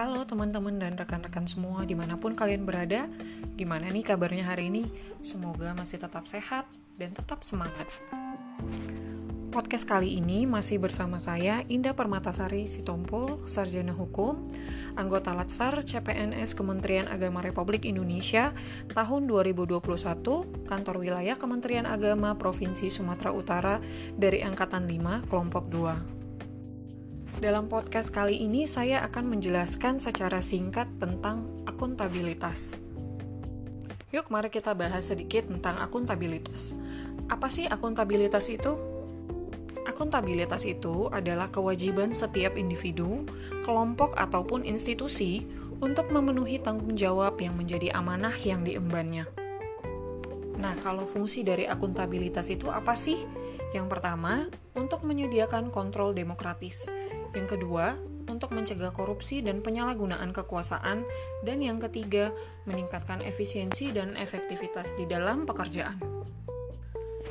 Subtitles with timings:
[0.00, 3.04] Halo teman-teman dan rekan-rekan semua di mana pun kalian berada
[3.52, 4.88] Gimana nih kabarnya hari ini?
[5.20, 6.64] Semoga masih tetap sehat
[6.96, 7.84] dan tetap semangat
[9.52, 14.48] Podcast kali ini masih bersama saya Indah Permatasari Sitompul, Sarjana Hukum,
[14.96, 18.56] anggota Latsar CPNS Kementerian Agama Republik Indonesia
[18.96, 19.84] tahun 2021,
[20.64, 23.76] Kantor Wilayah Kementerian Agama Provinsi Sumatera Utara
[24.16, 26.19] dari Angkatan 5, Kelompok 2.
[27.40, 32.84] Dalam podcast kali ini saya akan menjelaskan secara singkat tentang akuntabilitas.
[34.12, 36.76] Yuk mari kita bahas sedikit tentang akuntabilitas.
[37.32, 38.76] Apa sih akuntabilitas itu?
[39.88, 43.24] Akuntabilitas itu adalah kewajiban setiap individu,
[43.64, 45.48] kelompok ataupun institusi
[45.80, 49.24] untuk memenuhi tanggung jawab yang menjadi amanah yang diembannya.
[50.60, 53.16] Nah, kalau fungsi dari akuntabilitas itu apa sih?
[53.72, 54.44] Yang pertama,
[54.76, 56.84] untuk menyediakan kontrol demokratis
[57.34, 57.98] yang kedua,
[58.30, 61.02] untuk mencegah korupsi dan penyalahgunaan kekuasaan,
[61.42, 62.30] dan yang ketiga,
[62.64, 65.98] meningkatkan efisiensi dan efektivitas di dalam pekerjaan.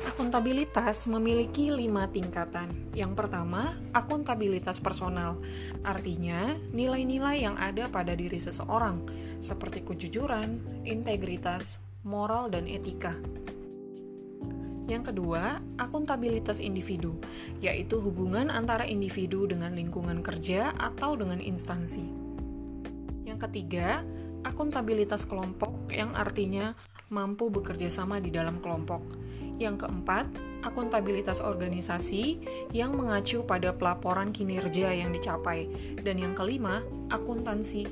[0.06, 2.94] Akuntabilitas memiliki lima tingkatan.
[2.96, 5.36] Yang pertama, akuntabilitas personal,
[5.84, 9.04] artinya nilai-nilai yang ada pada diri seseorang,
[9.42, 13.12] seperti kejujuran, integritas, moral, dan etika.
[14.90, 17.14] Yang kedua, akuntabilitas individu,
[17.62, 22.02] yaitu hubungan antara individu dengan lingkungan kerja atau dengan instansi.
[23.22, 24.02] Yang ketiga,
[24.42, 26.74] akuntabilitas kelompok yang artinya
[27.06, 29.06] mampu bekerja sama di dalam kelompok.
[29.62, 30.26] Yang keempat,
[30.66, 32.42] akuntabilitas organisasi
[32.74, 35.70] yang mengacu pada pelaporan kinerja yang dicapai.
[36.02, 36.82] Dan yang kelima,
[37.14, 37.86] akuntansi.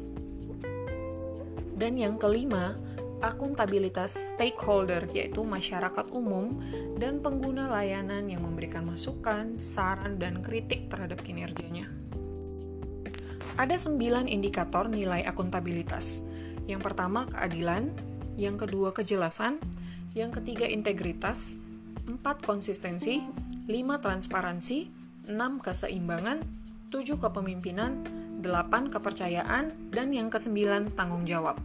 [1.78, 2.74] Dan yang kelima,
[3.18, 6.62] akuntabilitas stakeholder, yaitu masyarakat umum
[6.98, 11.90] dan pengguna layanan yang memberikan masukan, saran, dan kritik terhadap kinerjanya.
[13.58, 16.22] Ada sembilan indikator nilai akuntabilitas.
[16.70, 17.90] Yang pertama, keadilan.
[18.38, 19.58] Yang kedua, kejelasan.
[20.14, 21.58] Yang ketiga, integritas.
[22.06, 23.18] Empat, konsistensi.
[23.66, 24.94] Lima, transparansi.
[25.26, 26.38] Enam, keseimbangan.
[26.94, 28.06] Tujuh, kepemimpinan.
[28.38, 29.90] Delapan, kepercayaan.
[29.90, 31.58] Dan yang kesembilan, tanggung jawab.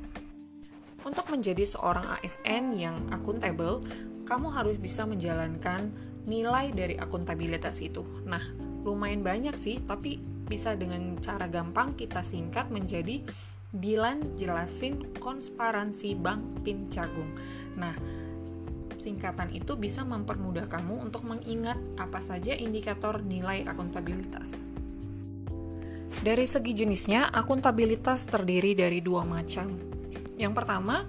[1.03, 3.84] Untuk menjadi seorang ASN yang akuntabel,
[4.24, 5.91] kamu harus bisa menjalankan
[6.24, 8.08] nilai dari akuntabilitas itu.
[8.24, 8.40] Nah,
[8.88, 13.19] lumayan banyak sih, tapi bisa dengan cara gampang kita singkat menjadi
[13.74, 17.34] Dilan jelasin konsparansi Bank Pin Cagung.
[17.74, 17.97] Nah,
[19.02, 24.70] singkatan itu bisa mempermudah kamu untuk mengingat apa saja indikator nilai akuntabilitas.
[26.22, 29.74] Dari segi jenisnya, akuntabilitas terdiri dari dua macam,
[30.43, 31.07] yang pertama,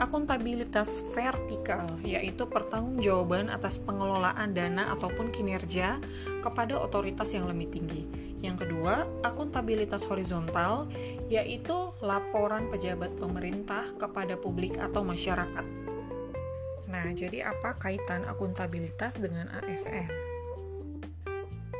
[0.00, 6.00] akuntabilitas vertikal, yaitu pertanggungjawaban atas pengelolaan dana ataupun kinerja
[6.40, 8.08] kepada otoritas yang lebih tinggi.
[8.40, 10.88] Yang kedua, akuntabilitas horizontal,
[11.28, 15.66] yaitu laporan pejabat pemerintah kepada publik atau masyarakat.
[16.88, 20.39] Nah, jadi apa kaitan akuntabilitas dengan ASN?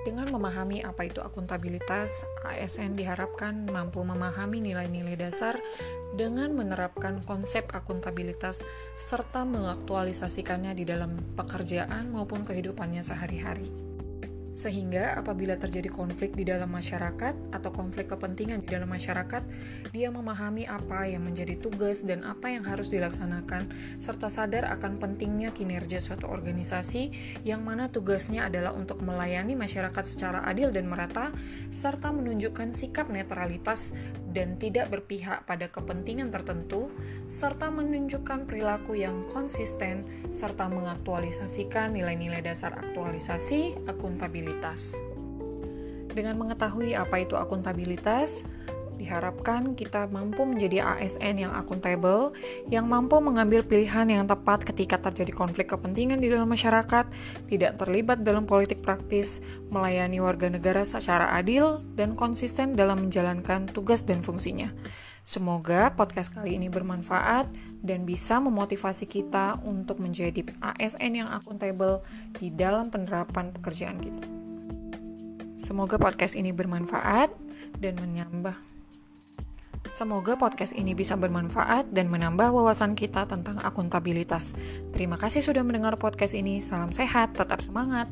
[0.01, 5.61] Dengan memahami apa itu akuntabilitas, ASN diharapkan mampu memahami nilai-nilai dasar
[6.17, 8.65] dengan menerapkan konsep akuntabilitas
[8.97, 13.90] serta mengaktualisasikannya di dalam pekerjaan maupun kehidupannya sehari-hari.
[14.61, 19.41] Sehingga apabila terjadi konflik di dalam masyarakat atau konflik kepentingan di dalam masyarakat,
[19.89, 25.57] dia memahami apa yang menjadi tugas dan apa yang harus dilaksanakan, serta sadar akan pentingnya
[25.57, 27.09] kinerja suatu organisasi
[27.41, 31.33] yang mana tugasnya adalah untuk melayani masyarakat secara adil dan merata,
[31.73, 33.97] serta menunjukkan sikap netralitas
[34.29, 36.93] dan tidak berpihak pada kepentingan tertentu,
[37.33, 44.99] serta menunjukkan perilaku yang konsisten, serta mengaktualisasikan nilai-nilai dasar aktualisasi akuntabilitas akuntabilitas.
[46.11, 48.43] Dengan mengetahui apa itu akuntabilitas,
[48.99, 52.37] diharapkan kita mampu menjadi ASN yang akuntabel,
[52.69, 57.09] yang mampu mengambil pilihan yang tepat ketika terjadi konflik kepentingan di dalam masyarakat,
[57.49, 59.41] tidak terlibat dalam politik praktis,
[59.73, 64.69] melayani warga negara secara adil, dan konsisten dalam menjalankan tugas dan fungsinya.
[65.25, 67.49] Semoga podcast kali ini bermanfaat
[67.81, 72.05] dan bisa memotivasi kita untuk menjadi ASN yang akuntabel
[72.37, 74.40] di dalam penerapan pekerjaan kita.
[75.71, 77.31] Semoga podcast ini bermanfaat
[77.79, 78.59] dan menambah
[79.95, 84.51] Semoga podcast ini bisa bermanfaat dan menambah wawasan kita tentang akuntabilitas.
[84.91, 86.59] Terima kasih sudah mendengar podcast ini.
[86.59, 88.11] Salam sehat, tetap semangat.